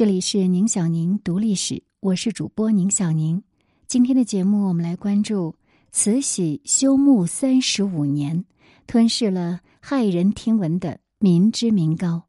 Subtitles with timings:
[0.00, 3.42] 这里是宁小宁读历史，我是主播宁小宁。
[3.86, 5.54] 今天的节目，我们来关注
[5.92, 8.46] 慈禧修墓三十五年，
[8.86, 12.22] 吞噬了骇人听闻的民脂民膏。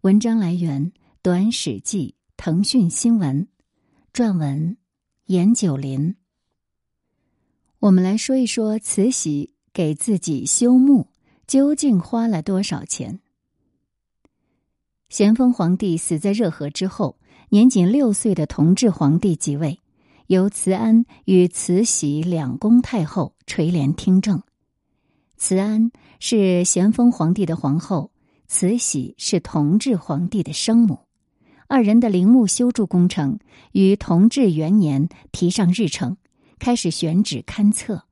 [0.00, 0.90] 文章来源：
[1.20, 3.46] 短史记、腾讯新闻，
[4.14, 4.78] 撰文：
[5.26, 6.16] 严九林。
[7.78, 11.08] 我们来说一说慈禧给自己修墓
[11.46, 13.20] 究竟花了多少钱。
[15.08, 17.16] 咸丰皇帝死在热河之后，
[17.50, 19.78] 年仅六岁的同治皇帝即位，
[20.26, 24.42] 由慈安与慈禧两宫太后垂帘听政。
[25.36, 28.10] 慈安是咸丰皇帝的皇后，
[28.48, 30.98] 慈禧是同治皇帝的生母。
[31.68, 33.38] 二人的陵墓修筑工程
[33.72, 36.16] 于同治元年提上日程，
[36.58, 38.02] 开始选址勘测。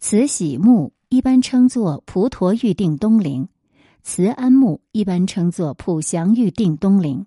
[0.00, 3.48] 慈禧墓一般称作蒲陀预定东陵。
[4.02, 7.24] 慈安墓一般称作普祥玉定东陵。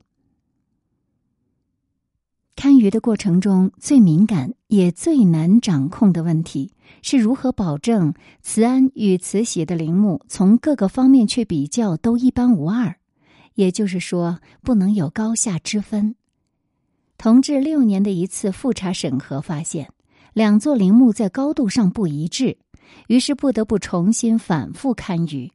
[2.56, 12.96] 堪舆的过程中，最敏感也最难掌控的问题是如何保证慈安与慈禧的陵墓从各个方面去比较都一般无二，
[13.56, 16.16] 也就是说，不能有高下之分。
[17.18, 19.90] 同治六年的一次复查审核发现，
[20.34, 22.58] 两座陵墓在高度上不一致，
[23.08, 25.52] 于是不得不重新反复堪舆。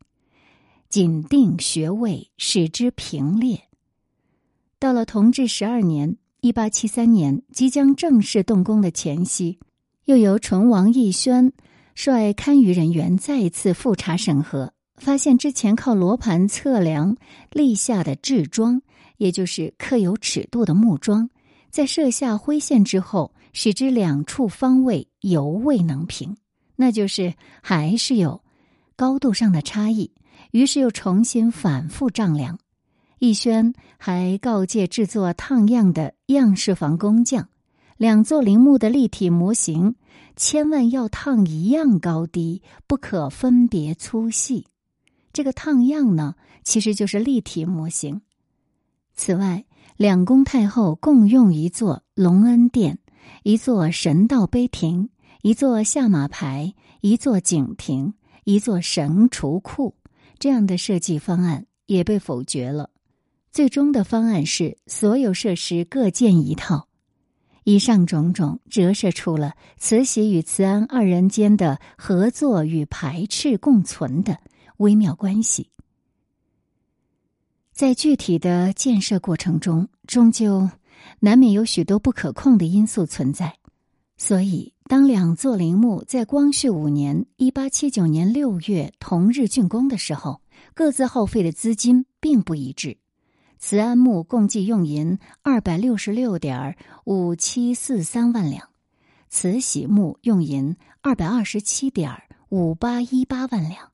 [0.90, 3.62] 仅定穴位，使之平列。
[4.80, 9.60] 到了同治十二年（一八七三年），即将正式动工的前夕，
[10.06, 11.52] 又由纯王奕轩
[11.94, 17.16] 率堪舆人员再次复查审核，发现之前靠罗盘测量
[17.52, 18.82] 立下的制桩，
[19.16, 21.30] 也就是刻有尺度的木桩，
[21.70, 26.36] 在设下灰线之后，使之两处方位犹未能平，
[26.74, 28.42] 那就是还是有
[29.00, 30.12] 高度上的差异。
[30.50, 32.58] 于是又重新反复丈量，
[33.18, 37.48] 逸轩还告诫制作烫样的样式房工匠，
[37.96, 39.94] 两座陵墓的立体模型
[40.36, 44.66] 千万要烫一样高低，不可分别粗细。
[45.32, 48.20] 这个烫样呢，其实就是立体模型。
[49.14, 49.64] 此外，
[49.96, 52.98] 两宫太后共用一座隆恩殿，
[53.44, 55.08] 一座神道碑亭，
[55.40, 58.12] 一座下马牌，一座景亭，
[58.52, 59.94] 一座神厨库。
[60.38, 62.90] 这样的设计方案也被否决了。
[63.52, 66.88] 最终的方案是所有设施各建一套。
[67.64, 74.38] 以上种种折射出了慈禧与慈安二人间的合作与排斥共存的
[74.78, 75.68] 微妙关系。
[77.70, 80.70] 在具体的建设过程中，终究
[81.18, 83.56] 难免有许多不可控的因素存在，
[84.16, 84.72] 所以。
[84.90, 90.40] 当两座陵墓在光绪五年（一八七九年六月）同日竣工的时候，
[90.74, 92.98] 各自耗费的资金并不一致。
[93.60, 98.68] 慈安墓共计用银二百六十六点五七四三万两，
[99.28, 102.10] 慈禧墓用银二百二十七点
[102.48, 103.92] 五八一八万两。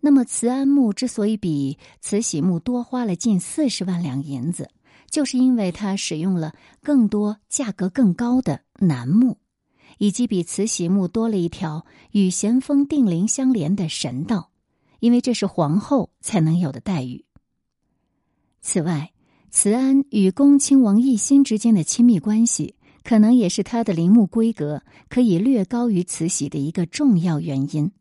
[0.00, 4.68] 那么，慈安墓之所以比慈禧墓多花了近四十万两银子，
[5.08, 9.38] 就是因为它使用了更多、价格更高的楠木。
[10.00, 14.50] 以及比慈禧墓多了一条与咸丰定陵相连的神道，
[14.98, 17.26] 因为这是皇后才能有的待遇。
[18.62, 19.12] 此外，
[19.50, 27.92] 慈安与恭亲王奕欣之间的亲密关系，可能也是他的陵墓规格可以略高于慈禧的一个重要原因。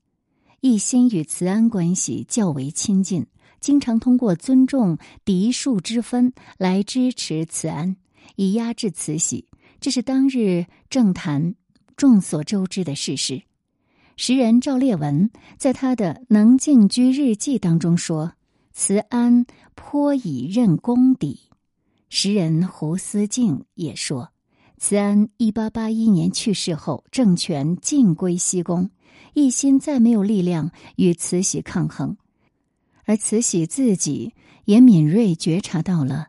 [0.61, 3.27] 奕欣与慈安关系较为亲近，
[3.59, 7.97] 经常通过尊重嫡庶之分来支持慈安，
[8.37, 9.49] 以压制慈禧。
[9.81, 11.55] 这是当日政坛。
[11.99, 13.43] 众所周知的事实，
[14.15, 18.31] 诗人赵烈文在他的《能静居日记》当中说
[18.71, 19.45] ：“慈安
[19.75, 21.41] 颇以任功底。”
[22.07, 24.31] 诗人胡思静也说
[24.79, 28.89] ：“慈安一八八一年去世后，政权尽归西宫，
[29.33, 32.15] 一心再没有力量与慈禧抗衡，
[33.03, 34.33] 而慈禧自己
[34.63, 36.27] 也敏锐觉察到了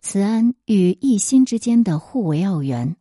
[0.00, 2.96] 慈安与奕欣之间的互为奥援。”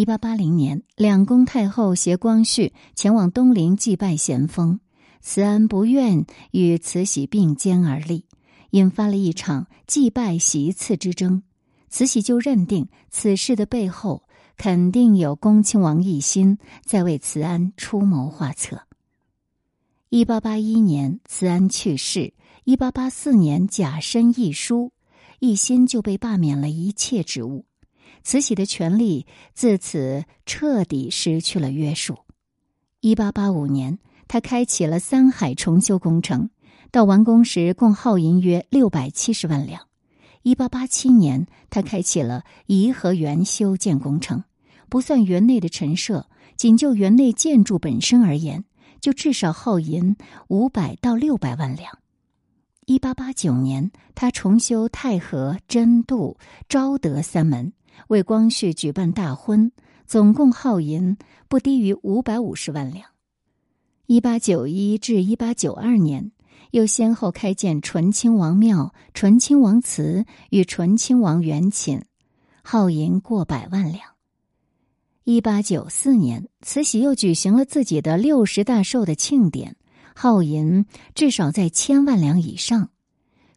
[0.00, 4.80] 一八八零年，两宫太后携光绪前往东陵祭拜咸丰，
[5.20, 8.24] 慈安不愿与慈禧并肩而立，
[8.70, 11.42] 引发了一场祭拜席次之争。
[11.90, 14.22] 慈禧就认定此事的背后
[14.56, 18.80] 肯定有恭亲王奕欣在为慈安出谋划策。
[20.08, 22.32] 一八八一年，慈安去世；
[22.64, 24.92] 一八八四年，甲申一书，
[25.40, 27.66] 奕欣就被罢免了一切职务。
[28.22, 32.18] 慈禧的权力自此彻底失去了约束。
[33.00, 36.50] 一八八五年，他开启了三海重修工程，
[36.90, 39.86] 到完工时共耗银约六百七十万两。
[40.42, 44.44] 一八八七年，他开启了颐和园修建工程，
[44.88, 46.26] 不算园内的陈设，
[46.56, 48.64] 仅就园内建筑本身而言，
[49.00, 50.16] 就至少耗银
[50.48, 51.98] 五百到六百万两。
[52.86, 56.38] 一八八九年，他重修太和、真度、
[56.68, 57.72] 昭德三门，
[58.08, 59.72] 为光绪举办大婚，
[60.06, 61.16] 总共耗银
[61.48, 63.08] 不低于五百五十万两。
[64.06, 66.32] 一八九一至一八九二年，
[66.72, 72.04] 又先后开建醇亲王庙、醇亲王祠与醇亲王园寝，
[72.62, 74.02] 耗银过百万两。
[75.24, 79.76] 一八九四年，慈禧又举行了自己的六十大寿的庆典。
[80.12, 80.84] 耗银
[81.14, 82.90] 至少在千万两以上。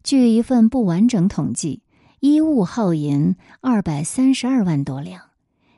[0.03, 1.81] 据一份不完整统计，
[2.25, 5.31] 衣物耗银二百三十二万多两，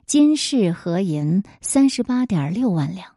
[0.05, 3.15] 金饰合银三十八点六万两，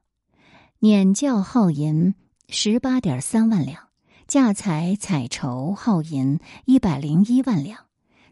[0.81, 2.15] 辇轿耗银
[2.49, 3.89] 十八点三万两，
[4.27, 7.81] 嫁彩彩绸耗银一百零一万两，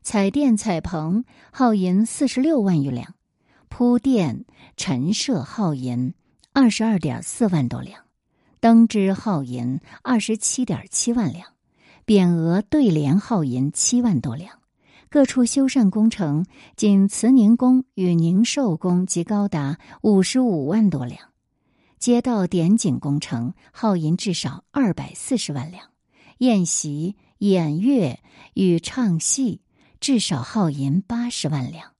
[0.01, 3.13] 彩电彩棚耗银四十六万余两，
[3.69, 4.47] 铺垫
[4.79, 6.15] 陈设耗银
[6.55, 8.01] 二十二点四万多两。
[8.61, 11.53] 灯枝耗银二十七点七万两，
[12.07, 14.59] 匾额对联耗银七万多两，
[15.17, 16.45] 各处修缮工程
[16.77, 21.31] 仅慈宁宫与宁寿宫即高达五十五万多两，
[21.99, 25.89] 街道点景工程耗银至少二百四十万两，
[26.37, 28.21] 宴席、演乐
[28.53, 29.63] 与唱戏
[30.01, 31.93] 至少耗银八十万两，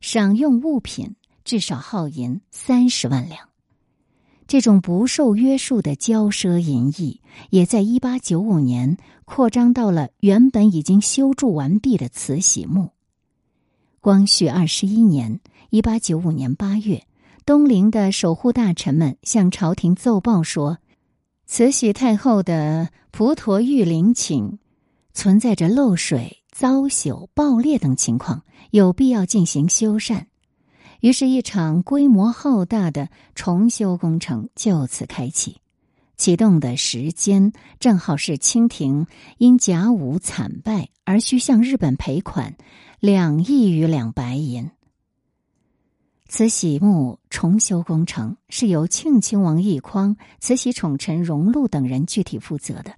[0.00, 3.51] 赏用物品至少耗银三十万两。
[4.46, 12.90] 这种不受约束的骄奢淫逸，也在一八九五年扩张到了原本已经修筑完毕的慈禧墓。
[14.00, 15.40] 光绪二十一年
[15.70, 17.04] （一八九五年八月），
[17.46, 20.78] 东陵的守护大臣们向朝廷奏报说，
[21.46, 24.58] 慈禧太后的蒲陀玉陵寝
[25.14, 30.24] 存在着漏水、遭朽、爆裂等情况，有必要进行修缮。
[31.02, 35.56] 于是，一场规模浩大的重修工程就此开启。
[36.16, 42.54] 启动的时间正好是清廷因甲午惨败而需向日本赔款
[43.00, 44.70] 两亿余两白银。
[46.28, 52.94] 慈禧墓重修工程是由庆亲王奕匡、慈禧宠臣荣禄等人具体负责的。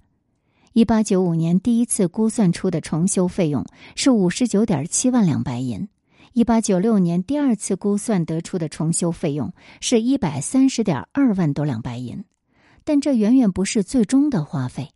[0.73, 3.65] 一八九五年第一次估算出的重修费用
[3.95, 5.87] 是五十九点七万两白银。
[6.35, 12.25] 一八九六年，第二次估算得出的重修费用是一百三十点二万多两白银，
[12.83, 14.89] 但这远远不是最终的花费。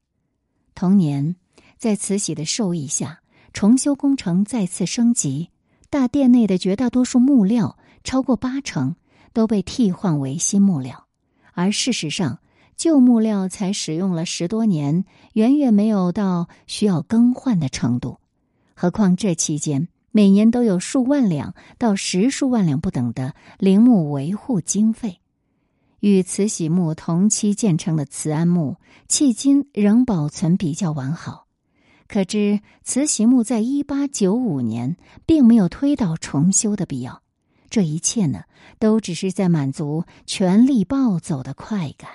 [0.75, 1.37] 同年，
[1.77, 3.21] 在慈禧的授意下，
[3.53, 5.49] 重修工程再次升级，
[5.89, 8.97] 大殿内的绝大多数木料超过八成
[9.31, 11.07] 都被替换为新木料，
[11.53, 12.39] 而事实上，
[12.75, 15.05] 旧木料才使用了十多年，
[15.35, 18.19] 远远没有到需要更换的程度。
[18.75, 19.87] 何况这期间。
[20.11, 25.19] 每年都有数万两到十数万两不等的陵墓维护经费，
[25.99, 28.77] 与慈禧墓同期建成的慈安墓，
[29.07, 31.45] 迄今仍保存比较完好。
[32.07, 34.97] 可知慈禧墓在一八九五年
[35.27, 37.21] 并没有推倒重修的必要。
[37.69, 38.45] 这一切呢，
[38.79, 42.09] 都只是在满足权力暴走的快感。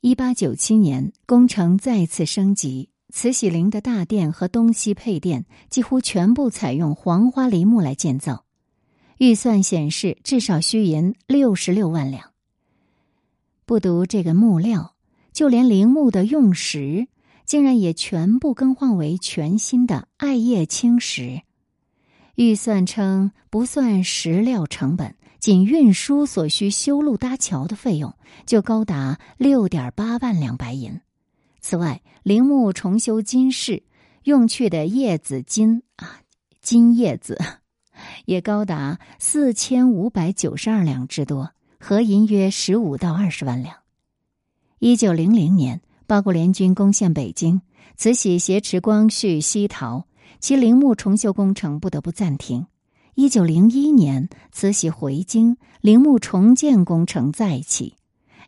[0.00, 2.88] 一八九七年，工程再次升级。
[3.10, 8.44] 慈禧陵的大殿和东西配殿几乎全部采用黄花梨木来建造，
[9.18, 12.30] 预算显示至少需银六十六万两。
[13.66, 14.94] 不独这个木料，
[15.32, 17.08] 就连陵墓的用石，
[17.44, 21.42] 竟然也全部更换为全新的艾叶青石。
[22.36, 28.14] 预算称，不算石料成本，仅运输所需修路搭桥的费用，
[28.46, 31.00] 就高达六点八万两白银。
[31.60, 33.82] 此外，陵墓重修金饰
[34.24, 36.20] 用去的叶子金啊，
[36.60, 37.38] 金叶子
[38.24, 43.76] 也高达四千五百九十二两之多，合银约十五到二十万两。
[44.78, 47.60] 一九零零年，八国联军攻陷北京，
[47.96, 50.04] 慈禧挟持光绪西逃，
[50.38, 52.66] 其陵墓重修工程不得不暂停。
[53.14, 57.96] 一九零一年，慈禧回京，陵墓重建工程再起。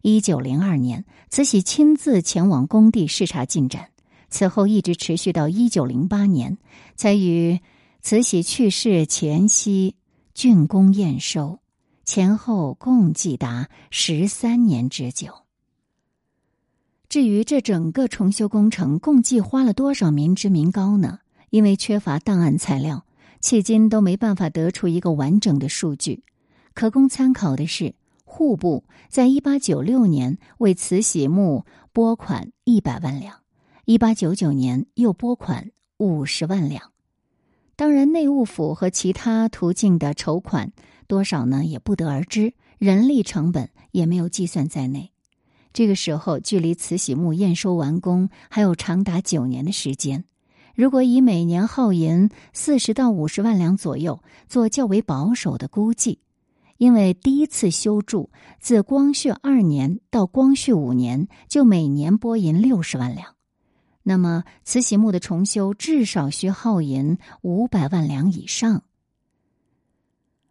[0.03, 3.91] 一九零二年，慈禧亲自前往工地视察进展，
[4.29, 6.59] 此后一直持续到一九零八年，
[6.97, 7.61] 才于
[8.01, 9.95] 慈禧去世前夕
[10.35, 11.61] 竣工验收，
[12.05, 15.33] 前后共计达十三年之久。
[17.09, 21.21] 至于这整个重修工程共计花了多少民脂民膏呢？
[21.51, 23.05] 因为缺乏档案材料，
[23.41, 26.25] 迄今都没办法得出一个完整的数据。
[26.75, 27.95] 可供参考的是。
[28.33, 33.41] 户部在一八九六年为慈禧墓拨款一百万两，
[33.85, 36.93] 一八九九年又拨款五十万两，
[37.77, 40.73] 当然，内务府和其他途径的筹款
[41.07, 45.13] 多少呢，也不得而知，人力成本也没有计算在内。
[45.75, 50.25] 这个时候，距离慈禧墓验收完工还有长达九年的时间。
[50.75, 56.21] 如果以每年耗银四十到五十万两左右做较为保守的估计，
[56.83, 63.37] 因为第一次修筑自光绪二年到光绪五年就每年拨银六十万两，
[64.03, 68.83] 那么慈禧墓的重修至少需耗银五百万两以上。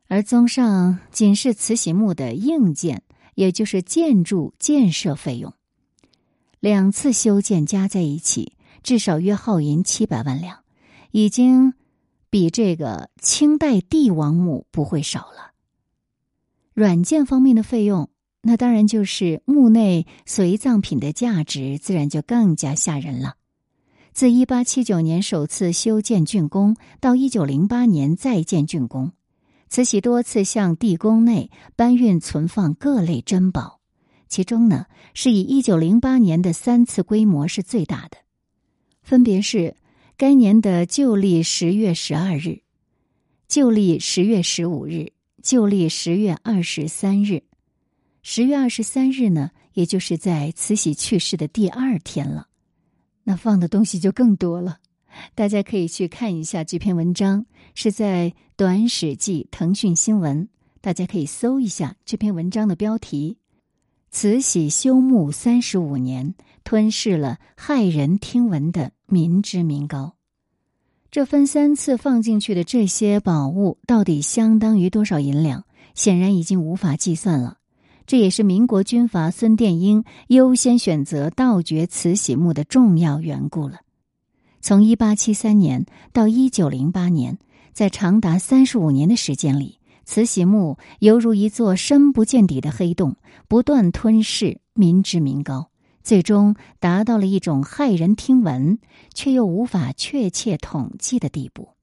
[0.07, 3.03] 而综上，仅是慈禧墓的硬件，
[3.35, 5.53] 也就是建筑建设费用，
[6.61, 8.55] 两次修建加在一起。
[8.83, 10.59] 至少约耗银七百万两，
[11.11, 11.73] 已经
[12.29, 15.50] 比这个清代帝王墓不会少了。
[16.73, 18.09] 软件方面的费用，
[18.41, 23.35] 那当然就是墓内随葬品的价值，自然就更加吓人了。
[24.13, 29.11] 自一八七九年首次修建竣工到一九零八年再建竣工，
[29.69, 33.79] 慈禧多次向地宫内搬运存放各类珍宝，
[34.27, 38.17] 其中呢是以一九零八年的三次规模是最大的。
[39.01, 39.75] 分别是
[40.17, 42.61] 该年的旧历十月十二日、
[43.47, 47.43] 旧历十月十五日、旧历十月二十三日。
[48.23, 52.47] 十月二十三日呢，也就是在慈禧去世的第二天了。
[53.23, 54.77] 那放的东西就更多了，
[55.35, 57.45] 大家可以去看一下这篇文章，
[57.75, 60.47] 是在《短史记》腾讯新闻，
[60.81, 63.37] 大家可以搜一下这篇文章的标题。
[64.09, 70.15] 慈禧修墓三十五年，吞噬了骇人听闻的民脂民膏。
[71.11, 75.65] 这分三次放进去的这些宝物，到底相当于多少银两？
[75.93, 77.57] 显然已经无法计算了。
[78.07, 83.81] 这也是民国军阀孙殿英优先选择盗掘慈禧墓的重要缘故了。
[84.61, 87.37] 从一八七三年到一九零八年，
[87.73, 89.79] 在长达三十五年的时间里。
[90.05, 93.17] 慈禧墓犹如一座深不见底的黑洞，
[93.49, 95.70] 不断吞噬民脂民膏，
[96.03, 98.79] 最终达到了一种骇人听闻
[99.13, 101.75] 却又无法确切统计的地步。